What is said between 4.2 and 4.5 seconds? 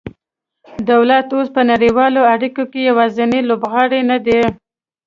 دی